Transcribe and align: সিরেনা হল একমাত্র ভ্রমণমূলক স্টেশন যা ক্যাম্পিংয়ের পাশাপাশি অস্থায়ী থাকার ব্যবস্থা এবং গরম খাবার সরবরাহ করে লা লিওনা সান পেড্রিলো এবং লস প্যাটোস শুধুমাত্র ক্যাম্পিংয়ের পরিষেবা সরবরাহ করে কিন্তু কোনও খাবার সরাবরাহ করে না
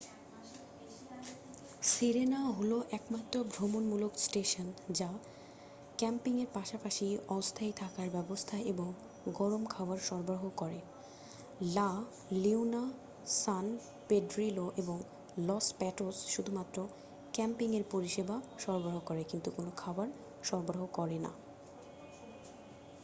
সিরেনা 1.83 2.39
হল 2.49 2.71
একমাত্র 2.91 3.35
ভ্রমণমূলক 3.51 4.13
স্টেশন 4.17 4.67
যা 4.91 5.09
ক্যাম্পিংয়ের 5.97 6.49
পাশাপাশি 6.53 7.05
অস্থায়ী 7.29 7.73
থাকার 7.75 8.07
ব্যবস্থা 8.09 8.55
এবং 8.63 8.87
গরম 9.31 9.63
খাবার 9.65 9.99
সরবরাহ 9.99 10.43
করে 10.55 10.79
লা 11.67 11.89
লিওনা 12.35 12.83
সান 13.35 13.65
পেড্রিলো 14.09 14.65
এবং 14.77 14.97
লস 15.37 15.65
প্যাটোস 15.73 16.15
শুধুমাত্র 16.27 16.77
ক্যাম্পিংয়ের 17.33 17.85
পরিষেবা 17.91 18.35
সরবরাহ 18.57 18.97
করে 18.99 19.21
কিন্তু 19.23 19.49
কোনও 19.51 19.71
খাবার 19.77 20.07
সরাবরাহ 20.43 20.83
করে 20.91 21.17
না 21.19 21.31